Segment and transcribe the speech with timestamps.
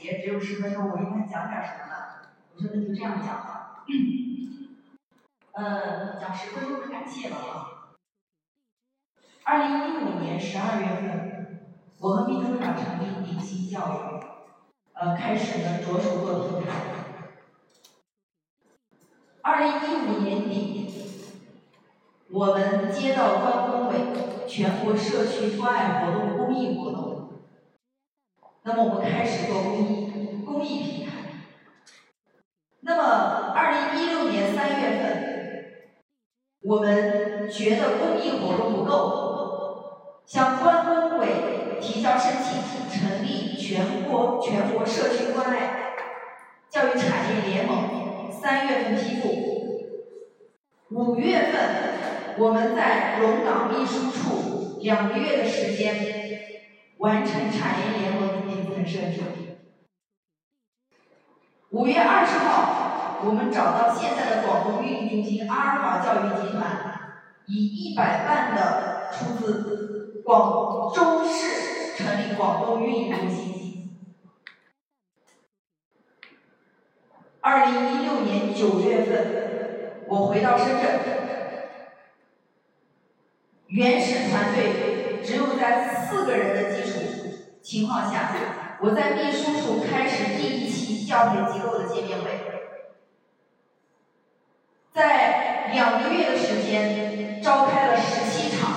[0.00, 1.94] 也只有十分钟，我应该讲点什么呢？
[2.54, 3.84] 我说那就这样讲吧。
[5.52, 7.66] 呃，讲十分钟感谢吧啊。
[9.44, 11.60] 二零一五年十二月份，
[11.98, 14.24] 我和秘书长成立鼎新教育，
[14.94, 16.70] 呃，开始呢着手做平台。
[19.42, 20.86] 二零一五年底，
[22.30, 27.09] 我们接到关工委全国社区关爱活动公益活动，
[28.62, 31.12] 那么我们开始做公益公益平台。
[32.80, 35.24] 那么二零一六年三月份，
[36.62, 41.26] 我们觉得公益活动不够，向关工委
[41.80, 42.60] 提交申请，
[42.90, 45.94] 成立全国全国社区关爱
[46.68, 48.30] 教育产业联盟。
[48.30, 49.28] 三月份批复，
[50.90, 56.19] 五月份我们在龙岗秘书处两个月的时间
[57.00, 59.22] 完成产业联盟的那部分设置。
[61.70, 67.00] 五月二十号，我们找到现在的广东运营中心阿尔法教育集团，
[67.46, 73.98] 以一百万的出资，广州市成立广东运营中心。
[77.40, 81.00] 二零一六年九月份，我回到深圳，
[83.68, 86.98] 原始团队只有在四个人的基础
[87.62, 88.32] 情况下，
[88.80, 92.30] 我在秘书处开始第一期教培机构的见面会，
[94.92, 98.70] 在两个月的时间召开了十七场，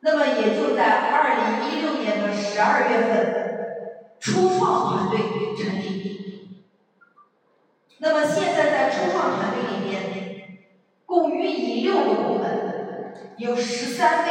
[0.00, 5.18] 那么也就在二零一六年的十二月份，初创团队
[5.56, 6.62] 成立。
[7.98, 10.58] 那么现在在初创团队里面，
[11.06, 14.30] 共运营六个部门，有十三位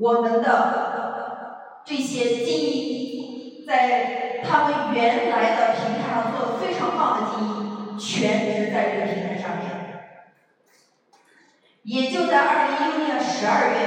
[0.00, 9.68] 我们的这些精英，在他们原来的平台上做的非常棒的精英，全职在这个平台上面。
[11.82, 13.78] 也就在二零一六年十二月，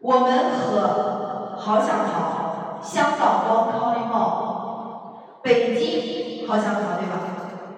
[0.00, 6.46] 我们和好想逃、香港光 Calling Mall、北京。
[6.46, 7.20] 好想逃对吧？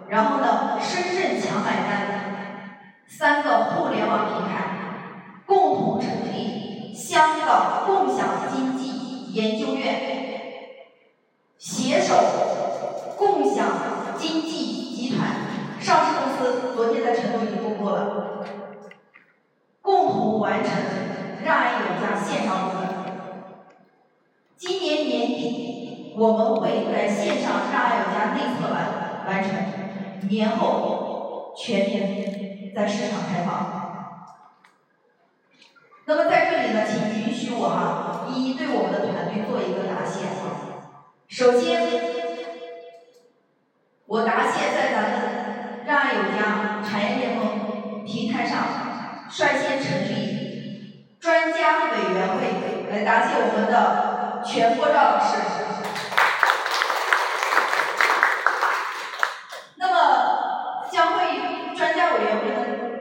[0.09, 4.72] 然后呢，深圳强买单，三个互联网平台
[5.53, 10.01] 共同成立香港共享经济研究院，
[11.59, 12.15] 携手
[13.19, 15.29] 共享经济集团
[15.79, 18.47] 上市公司，昨天在成都已经公布了，
[19.83, 20.73] 共同完成
[21.45, 22.89] 让爱有家线上部分。
[24.57, 25.69] 今年年底。
[26.15, 33.82] 我们会在线上让爱有家内测完完成，年后全面在市场开放。
[36.05, 40.27] 那么在这里呢，请允许我哈，一一对我们的团队做一个答谢。
[41.29, 41.81] 首先，
[44.07, 45.13] 我答谢在咱们
[45.87, 55.41] 让爱有家产业联盟平台上率先成立专家委员会，来答谢我们的全国照老师。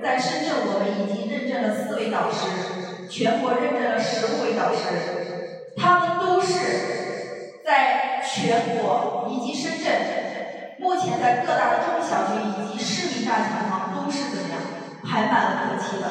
[0.02, 14.60] 在深圳，我们已经认证了四位导师，全国认证了十五位导师，他们都是在全国以及深圳，目前在各大的中小学以及市民大讲堂都是怎么样
[15.06, 16.06] 排满了课期的。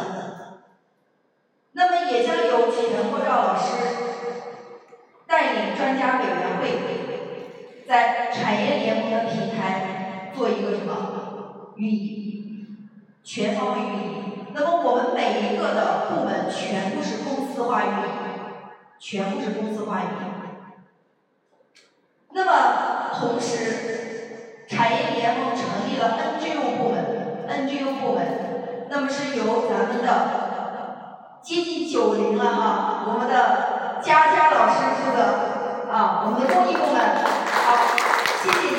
[1.72, 3.74] 那么也将由全国赵老师
[5.26, 6.62] 带领专家委员会，
[7.90, 12.88] 在产业联盟的平台做一个什么运营？
[13.24, 17.96] 全方位运营，那么我们每一个的部门全部是公司化运营，
[19.00, 20.10] 全部是公司化运营。
[22.30, 30.06] 那么同时，产业联盟成立了 NGO 部门，NGO 部门，那么是由咱们的
[31.42, 35.49] 接近九零了哈，我们的佳佳老师负责
[35.90, 37.74] 啊，我们的公益部门，好，
[38.42, 38.78] 谢谢你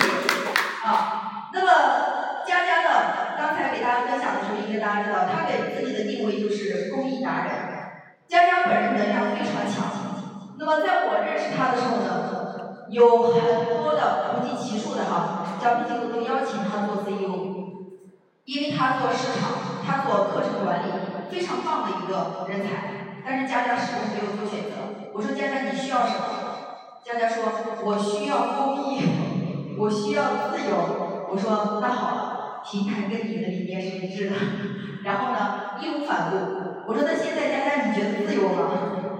[0.84, 1.68] 啊，那么。
[2.48, 3.38] 佳佳呢？
[3.38, 7.52] 刚才给大家分享的时候，应该大家知道，她给自己的定位就是公益达人。
[8.28, 9.88] 佳佳本人能量非常强，
[10.58, 13.40] 那么在我认识她的时候呢，有很
[13.78, 17.30] 多的不计其数的哈，招聘机构都邀请她做 CEO，
[18.46, 19.52] 因为她做市场，
[19.86, 20.92] 她做课程管理，
[21.30, 23.24] 非常棒的一个人才。
[23.24, 25.08] 但是佳佳始终没有做选择。
[25.14, 26.41] 我说佳佳你需要什么？
[27.04, 27.44] 佳佳说，
[27.84, 29.02] 我需要公益，
[29.78, 31.26] 我需要自由。
[31.30, 32.38] 我说那好了。
[32.64, 34.36] 平台跟你的理念是一致的，
[35.04, 36.38] 然后呢，义无反顾。
[36.86, 38.70] 我说那现在佳佳你觉得自由吗？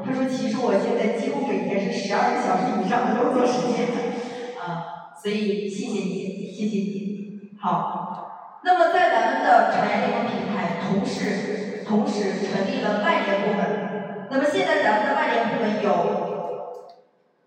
[0.06, 3.90] 他说其实我现在几乎每天是十二个小时以上的工作时间，
[4.62, 7.58] 啊，所以谢谢你，谢谢你。
[7.60, 14.28] 好，那么在咱们的产业联盟平台，同时同时成立了外联部门。
[14.30, 16.21] 那么现在咱们的外联部门有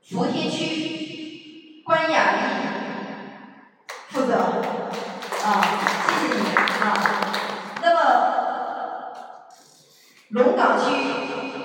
[0.06, 2.38] 福田区关雅丽
[4.08, 4.34] 负责，
[5.42, 5.64] 啊，
[6.20, 6.84] 谢谢你啊。
[7.82, 7.98] 那么
[10.28, 10.84] 龙岗区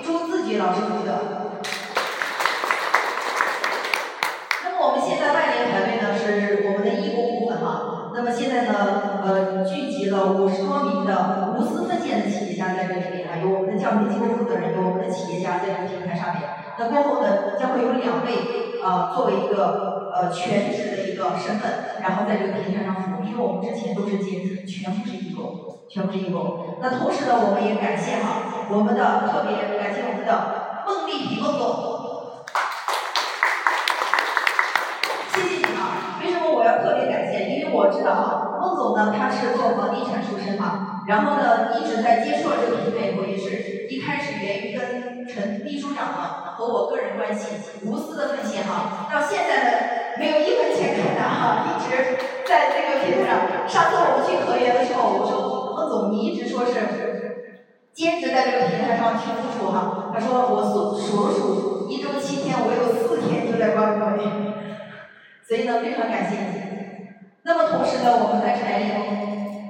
[0.02, 1.20] 朱自杰老师负责。
[4.64, 16.48] 那么我们现在外联团队呢是我们的义工部分哈，那么现在呢呃聚集了五十多名的无私奉献的企业家在这里面啊，有我们的教育机构负责人，有我们的企业家在这个平台上面。
[16.80, 26.78] 那过后呢将会有两位啊作为一个呃全职的一个身份，然后在这个平台上服务，因为我们之前都是兼职，全部是义工，全部是义工。
[26.80, 31.90] 那同时呢我们也感谢哈我们的特别感谢我们的孟丽萍孟总。
[36.82, 38.39] 特别感谢，因为我知道哈，
[38.70, 47.48] 孟总呢他是做房地产出身嘛，然后呢一直在接触这个平台以后，也是一开始源于跟陈秘书长呢和我个人关系
[47.84, 49.70] 无私的奉献哈，到现在呢
[50.18, 53.66] 没有一分钱可拿哈，一直在这个平台上。
[53.66, 56.72] 上次我们去合约的时候，我说孟总你一直说是
[57.92, 64.54] 兼职在这个平台上去付出哈，他说我数数了数，一周七天，我有四天就在关注你。
[65.46, 66.79] 所以呢，非常感谢你。
[67.50, 69.02] 那么同时呢，我们在产业联盟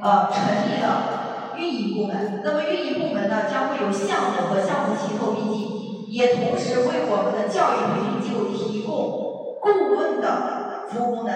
[0.03, 2.43] 呃成立了运营部门。
[2.44, 11.32] 那么运营部门呢，将会有项目和项目齐头并进，也同时为我们的教育培训机构提供顾问的服务功能。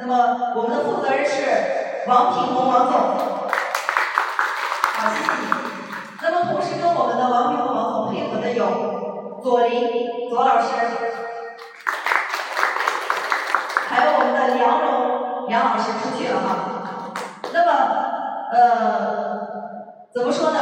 [0.00, 2.98] 那么我们的负责人是王品红王总，
[4.98, 5.46] 好，谢谢你。
[6.20, 11.03] 那么同时跟我们的王品红王总配合的有左林左老师。
[15.54, 17.12] 梁老师出去了哈，
[17.52, 17.70] 那么
[18.50, 19.38] 呃
[20.12, 20.58] 怎么说呢？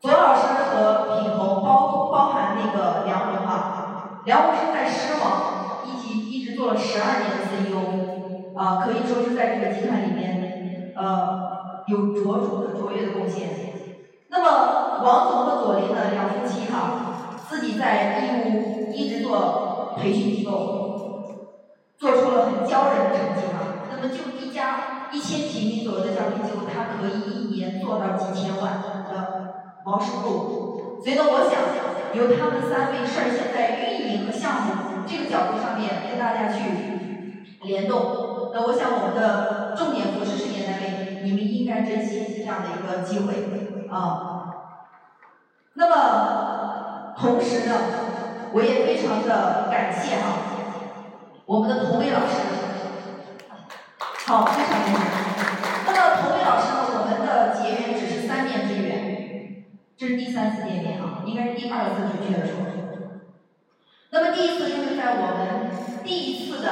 [0.00, 13.48] 左老师和品红包包含那个梁荣哈，梁荣是在狮网一级一直做了十二年的 CEO，啊可以说是在这个集团里面呃有卓著的卓越的贡献。
[14.28, 20.92] 那么王总和左林呢两夫妻哈，自己在义乌一直做培训机构。
[21.98, 31.00] 做出了很骄人的成绩哈，那么就一家一千平米左右的教培机构，它可以一年做到几千万的毛收入。
[31.02, 31.56] 所以呢，我想
[32.12, 36.58] 由他们三位率先在运营和项目这个角度上面跟大家去
[37.62, 38.50] 联动。
[38.52, 44.52] 那我想我们的重点扶持事业单位，你们应该珍惜这样的一个机会啊。
[45.74, 47.74] 那么同时呢，
[48.52, 50.45] 我也非常的感谢哈。
[51.46, 52.42] 我们的童伟老师，
[54.26, 54.98] 好，非常感谢。
[55.86, 56.90] 那么童伟老师呢？
[56.98, 59.64] 我们的结缘只是三面之缘，
[59.96, 62.56] 这是第三次见面啊，应该是第二次准确的说。
[64.10, 65.70] 那么第一次就是在我们
[66.02, 66.68] 第一次的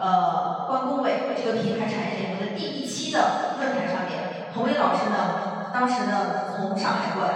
[0.00, 3.20] 呃关工委这个平台产业联盟的第一期的
[3.60, 7.34] 论坛上面，童伟老师呢，当时呢从上海过来，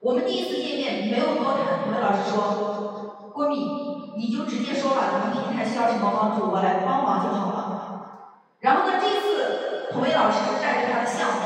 [0.00, 3.99] 我们第一次见面没有多谈，童伟老师说，郭敏。
[4.16, 7.66] 你就直接说吧，咱们平台需要什么帮助，我来帮忙就好了。
[8.60, 11.40] 然后呢，这次童伟老师是带着他的项目，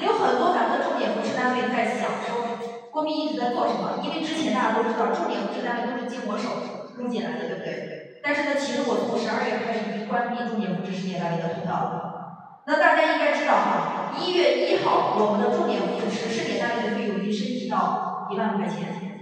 [0.00, 2.56] 有很多咱们的重点扶持单位在想说，
[2.90, 4.00] 郭明一直在做什么？
[4.02, 6.48] 因为之前大家都知道，重点扶持单位都是经我手
[6.96, 8.22] 弄进来的，对不对？
[8.22, 12.64] 但是呢，其实我从十二月开始已经关闭重点扶持事业单位的通道了。
[12.66, 19.13] 那大家应该知道哈，一月一号我们的重点扶持事业单位的费用已经升级到一万块钱。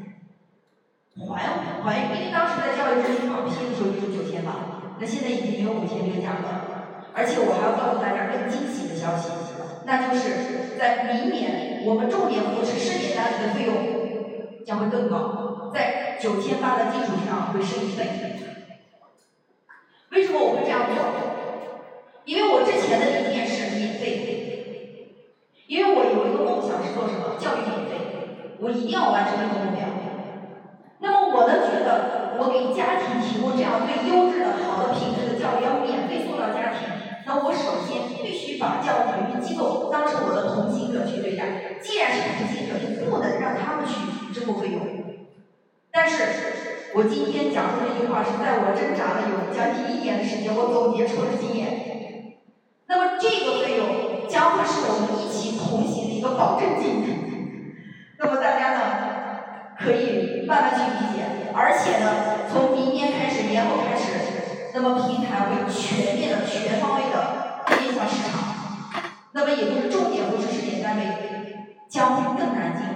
[1.20, 1.44] 还
[1.84, 7.08] 还，因为当时在教育中心报批的时候就是九千吧，那现在已经没有五千这个价格了。
[7.12, 9.28] 而且我还要告诉大家更惊喜的消息，
[9.84, 18.08] 那就是在明年我们重点扶持试点单位的费用将会更高，在九千八的基础上会升一倍。
[20.12, 20.96] 为什么我会这样做？
[22.24, 25.10] 因为我之前的理念是免费，
[25.66, 27.36] 因为我有一个梦想是做什么？
[27.38, 29.91] 教育免费，我一定要完成这个目标。
[32.38, 36.88] 我，给家庭提供这样最优质的好的品质的教育，要免费送到家庭。
[37.24, 41.78] 那我首先必须把教育培训机构当成我的同行者去对待。
[41.80, 44.80] 既然是同行者，就不能让他们去支付费用。
[45.92, 52.38] 但是，我今天讲出这句话是在我挣扎了有将近一年的时间，我总结出的经验。
[52.88, 57.04] 那么这个费用将会是我们一起同行的一个保证金。
[58.18, 58.80] 那么大家呢？
[59.78, 64.12] 可以慢慢去理解，而且呢，从明年开始，年后开始
[64.74, 68.40] 那么平台会全面的、全方位的面向市场。
[69.32, 71.02] 那么也就是重点扶持试点单位
[71.88, 72.92] 将会更难进入。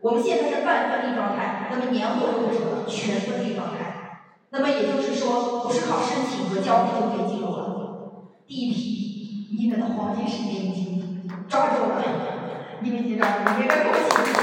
[0.00, 2.84] 我们现在是半分立状态，那么年后又是什么？
[2.86, 3.76] 全分立状态。
[4.50, 7.58] 那么也就是说，不是靠申请和交费就可以进入了。
[8.46, 12.02] 第一批，你们的黄金时间已经抓住了，
[12.80, 14.38] 你们紧张，你们应该恭喜自己。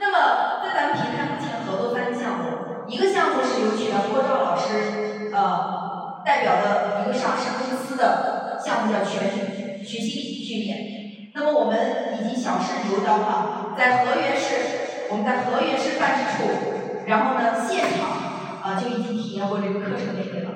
[0.00, 2.44] 那么在咱们平台目前合作三个项目，
[2.86, 11.32] 一个项目是由全国赵老师呃代表的一个上市公司的项目叫全学习力训练。
[11.34, 16.46] 那么我们已经小试牛刀了，在河源市，我们在河源市办事处。
[17.06, 20.54] 然后呢，现场啊就已经体验过这个课程内容了。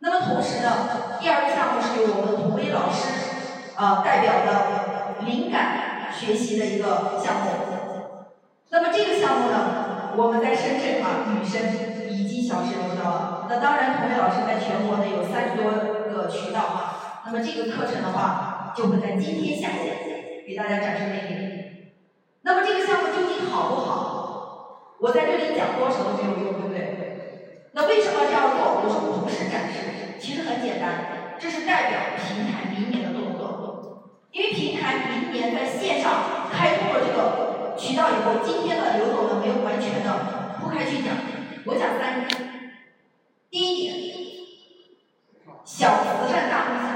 [0.00, 7.50] 那么同时呢，第二个项目是由我们童威老师啊代表的灵感学习的一个项目。
[8.70, 11.93] 那么这个项目呢，我们在深圳啊，女生
[12.54, 13.46] 小试牛刀了。
[13.50, 17.22] 那当然，童威老师在全国呢有三十多个渠道哈。
[17.26, 19.90] 那么这个课程的话，就会在今天下午
[20.46, 21.34] 给大家展示魅力。
[22.42, 25.00] 那么这个项目究竟好不好？
[25.00, 27.70] 我在这里讲多少都没有用，对不对？
[27.72, 28.84] 那为什么这样做？
[28.84, 33.42] 我说不是展示，其实很简单，这是代表平台明年的动作。
[34.30, 41.14] 因为平台明年在线上开通了这个渠道以后，今天的刘总呢没有完全的铺开去讲，
[41.66, 42.28] 我讲三点。
[43.50, 43.94] 第一点，
[45.64, 46.88] 小慈善大梦想，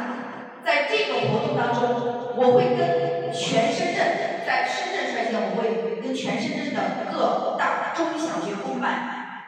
[0.64, 7.94] 在这个活动当中，我会跟全深圳，在深圳率先，我会跟全深圳的各大。
[7.94, 9.42] 中小学公办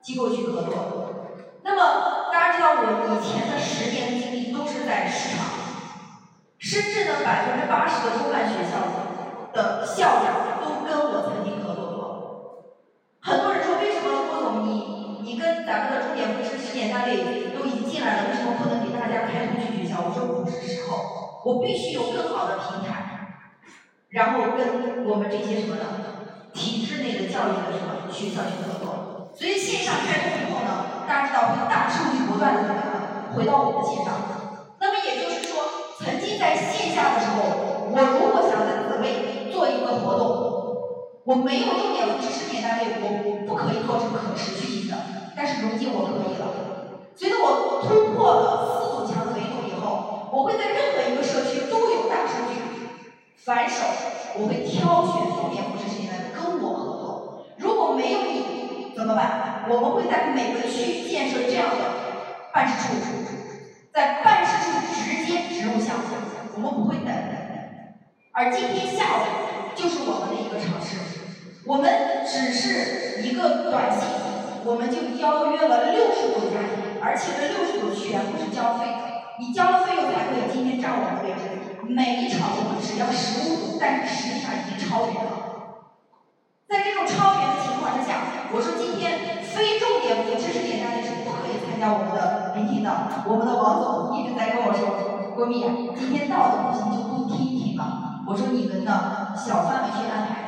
[0.00, 1.34] 机构去合作。
[1.64, 5.46] 那么大家知道，我以前的十年经历都是在市场。
[6.58, 8.86] 深圳的百分之八十的公办学校
[9.52, 11.51] 的校长都跟我曾经
[15.66, 20.02] 咱们的重点扶持试点单位都已经进来了，为什么不能给大家开通去学校？
[20.06, 23.46] 我说不是时候，我必须有更好的平台，
[24.10, 25.82] 然后跟我们这些什么的。
[26.54, 34.12] 体制内的教育的什么学校去合作，所以线上开通以后呢，大家知道会大数据不断的怎么样回到我们的线上。
[34.78, 35.64] 那么也就是说，
[35.98, 40.28] 曾经在线下的时候，我如果想在紫薇做一个活动，
[41.24, 45.21] 我没有重点扶持试点单位，我不可以做成可持续性的。
[45.36, 46.44] 但是如今我可以了，
[47.16, 52.60] 随着我突破了四堵墙的维度以后，我会在任何一个社区都有大数据。
[53.44, 53.82] 反手，
[54.38, 56.30] 我会挑选重点扶持试点单位。
[56.32, 59.66] 跟我合作，如果没有你怎么办？
[59.68, 61.78] 我们会在每个区建设这样的
[62.52, 62.94] 办事处，
[63.92, 66.04] 在办事处直接植入项目，
[66.54, 67.58] 我们不会等，等等。
[68.32, 70.96] 而今天下午就是我们的一个尝试，
[71.66, 74.08] 我们只是一个短信，
[74.64, 81.74] 我们就邀约了六十组家庭，而且这六十组全部是交费的，你交了费用才可以今天占我们的位置。
[81.82, 85.82] 每一场我们只要十五组，但是实际上已经超员了。
[86.70, 92.90] 在这种超员的情况之下，我说今天非重点扶持试点大家是不可以参加我们的聆听的。
[93.26, 98.22] 我们的王总一直在跟我说，闺蜜，今天到的不行就不听听了。
[98.30, 100.41] 我说你们呢，小范围去安排。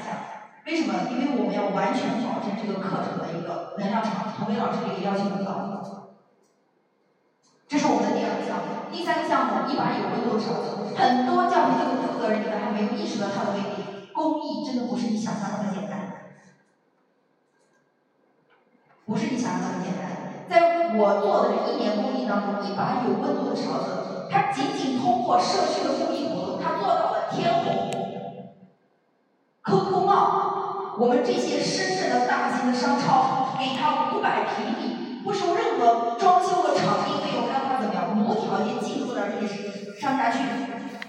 [0.66, 0.94] 为什么？
[1.10, 4.32] 因为我们要完全保证这个课程的一个能量场。
[4.32, 5.52] 童伟老师这个要求很高。
[7.68, 10.94] 这是我们的第二个项目，第三个项目一把有温度的勺子。
[10.96, 14.10] 很多教培机构负责人你们还没有意识到它的威力。
[14.12, 16.32] 公益真的不是你想象那么简单。
[19.04, 27.90] 不是你想象那么简单，在我做的这一年公益当中，一把有温度的勺子，它仅仅通过社区的公益活动，它做到了天虹、
[29.64, 29.93] COCO Mall，
[30.96, 40.38] 我们这些深圳的大型的商超，给他五百平米，不收任何装修的场地费用，让他怎么样无条件进入到这些商家去。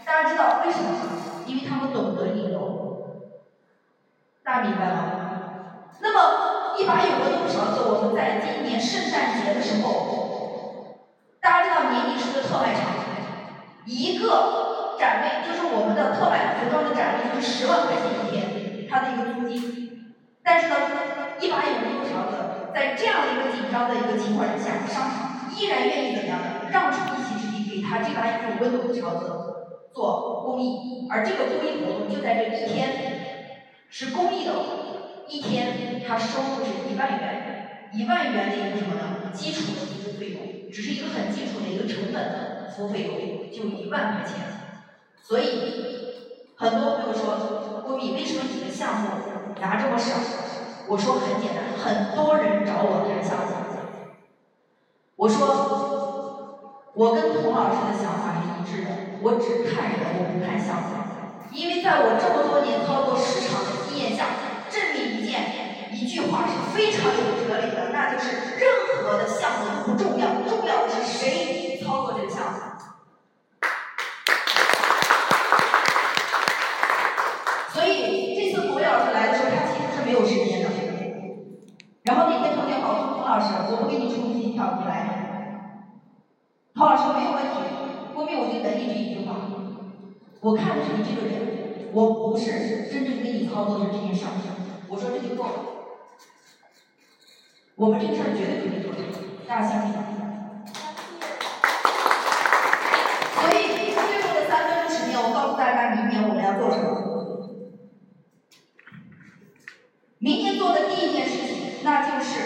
[0.04, 0.98] 大家知道为什么吗？
[1.46, 2.60] 因为他们懂得引流，
[4.44, 5.22] 大家明白吗？
[6.02, 10.98] 那么，一把有温度的勺子，我们在今年圣诞节的时候，
[11.40, 12.82] 大家知道年底是个特卖场，
[13.86, 20.16] 一个展位就是我们的特卖服装的展位就是十万块钱一天，它的一个租金。
[20.44, 20.76] 但是呢，
[21.40, 26.70] 一把有温度勺子，在这样的一个紧张的一个情况之下，商场依然愿意怎么样呢？
[26.72, 29.32] 让出一席之地给他这把有温度的勺子
[29.94, 33.50] 做公益，而这个公益活动就在这一天，
[33.90, 34.54] 是公益的。
[35.28, 39.32] 一天，他收入是一万元，一万元的一个什么呢？
[39.34, 44.46] 基础的服务费用，只是一个很基础的一个成本的服务费用，就一万块钱。
[45.20, 46.05] 所以，
[46.58, 49.10] 很多朋友说，郭米，为什么你的项目
[49.60, 50.16] 拿这么少？
[50.88, 53.46] 我说很简单，很多人找我谈项目。
[55.18, 60.96] 我说，我跟童老师的想法是一致的，我只看人，我不看项目。
[61.52, 64.26] 因为在我这么多年操作市场的经验下，
[64.70, 72.60] 证明一件一句话是非常有哲理的，那就是任何的项目不重要，重要的是谁操作这个项目。
[77.72, 80.70] 所以这次童老师来的时候，他其实是没有时间的。
[82.06, 84.94] 然后那天特别好，说童老师，我不给你出机票，你来。
[86.76, 87.50] 童老师没有问题，
[88.14, 89.36] 后面我就等你这一句话。
[90.42, 94.32] 我看的是你这个人，我不是真正给你操作的这件事儿。
[94.88, 95.54] 我说这就够了。
[97.74, 99.02] 我们这个事儿绝对可以做成，
[99.48, 100.06] 大家相信吗？
[103.34, 107.02] 所以最后的三分钟时间，我告诉大家，明年我们要做什么？
[110.20, 112.40] 明年做的第一件事情，那就是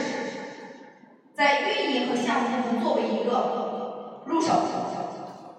[1.34, 4.51] 在运营和项目部分作为一个入手。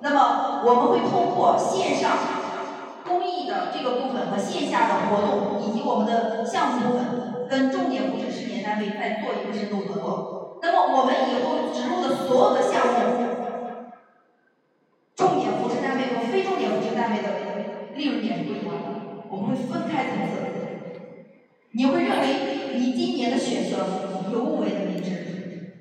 [0.02, 2.12] 那么我们会通过线上
[3.06, 10.58] 公益的这个部分和线下的活动，以及我们的项目部分，跟重点扶持试点单位再做一个深度合作。
[10.60, 12.92] 那么我们以后植入的所有的项目，
[15.16, 20.59] 重点扶持单位和非重点扶持单位的利润点是不一样的，我们会分开层次。
[21.72, 22.26] 你会认为
[22.74, 25.74] 你今年的选择尤为的明智，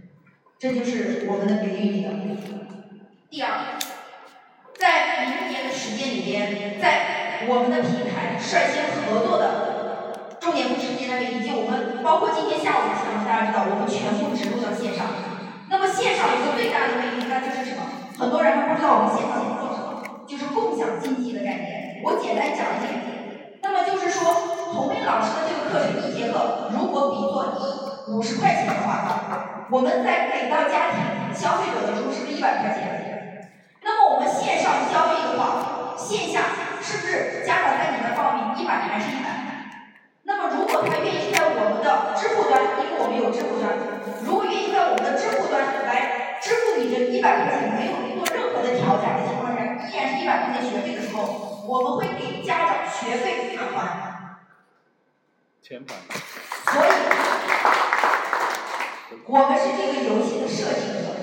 [0.60, 2.10] 这就是我们的给予你的。
[3.29, 3.77] 第二。
[4.79, 15.03] 在明年的时间里边，在我们的平台率先合作的重点扶持单位，以及我们包括今天下午的项目，大家知道，我们全部植入到线上。
[15.67, 18.08] 那么线上有个最大的魅力，那就是什么？
[18.15, 22.00] 很多人还不知道我们线上做什么，就是共享经济的概念。
[22.08, 23.60] 我简单讲一点。
[23.60, 24.38] 那么就是说，
[25.10, 33.50] 老师的这个课程一节课，如果比作一五十块钱的话，我们在给到家庭消费者的时候，是不是一百块钱？
[33.81, 39.33] 那么我们线上交易的话，线下是不是家长在里面报名一百还是一百？
[40.29, 43.74] 那么如果他愿意在我们的支付端，因为我们有支付端，
[44.22, 54.08] 如果愿意在我们的支付端来支付你这一百块钱，没有做任何的调价的情况下，依然是一百块钱学费的时候，我们会给家长学费返还。
[55.70, 55.96] 钱返。
[56.66, 56.90] 所以，
[59.27, 61.14] 我们是这个游戏的设计者，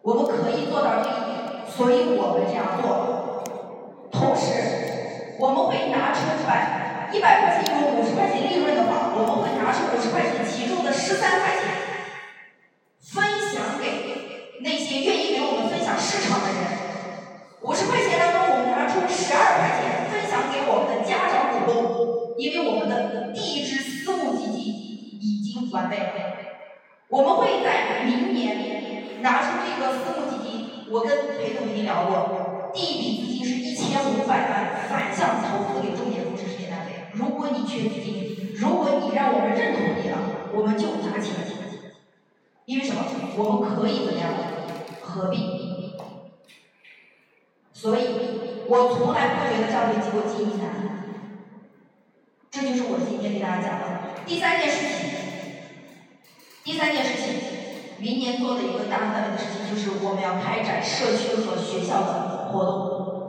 [0.00, 1.68] 我们可以做到这一点。
[1.68, 3.44] 所以我们这样做，
[4.10, 11.68] 同时我们会拿出百一百块钱有五十块钱利润的话，我们会拿出五十块钱其中的十三块钱，
[25.72, 25.98] 完备。
[27.08, 30.68] 我们会在明年拿出这个私募基金。
[30.90, 37.08] 我跟裴总已经聊过，第一笔资金是一千五百万反向投资给重点扶持事业单位。
[37.12, 40.18] 如果你缺资金，如果你让我们认同你了，
[40.54, 41.34] 我们就拿钱。
[42.64, 43.02] 因为什么？
[43.38, 44.30] 我们可以怎么样？
[45.00, 45.58] 合并。
[47.72, 48.02] 所以，
[48.66, 50.66] 我从来不觉得教育机构经营难。
[52.50, 53.86] 这就是我今天给大家讲的
[54.26, 55.17] 第三件事情。
[56.68, 57.40] 第三件事情。
[57.96, 63.26] 明年做的一个大范围的事情，就是我们要开展社区和学校的活动，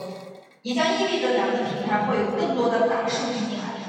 [0.62, 3.80] 也将意味着两个平台会有更多的大数据进来。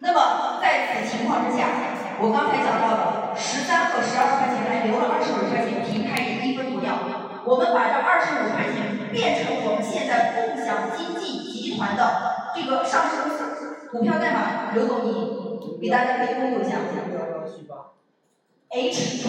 [0.00, 6.98] 那么在此情况之下，我刚才讲到的十三和十二块钱还留了二十五块钱，平台也一分不要。
[7.46, 16.82] 我们把这二十五块钱变成我们现在共享经济集团的这个上市公司股票代码，刘总你给大家可以公布一下。
[18.72, 19.26] HK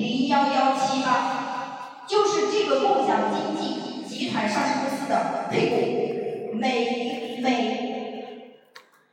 [0.00, 8.56] 零幺幺七八，就是这个共享经济集团上市公司的配股，每每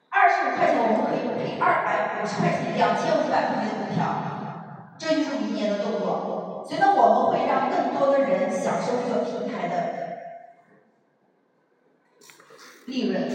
[0.10, 6.66] 二十五块钱我们可以配二百五十块钱，两千五百块钱的股票，这就是明年的动作。
[6.66, 9.76] 所以呢，我们会让更多的人享受这个平台的
[12.86, 13.30] 利润，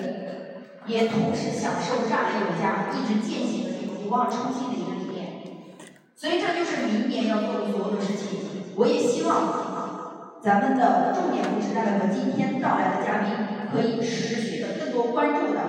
[0.86, 4.87] 也同时享受让爱有家一直践行的这种不忘初心的一个。
[6.18, 8.40] 所以这就是明年要做的所有的事情。
[8.74, 13.30] 我也希望咱们的重点扶持单位和今天到来的嘉宾
[13.70, 15.60] 可以持续的更多关注的，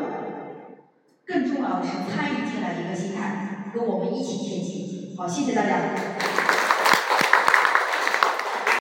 [1.24, 5.16] 更重要的是参与进来的一个心态，跟我们一起前进。
[5.16, 6.49] 好，谢谢大家。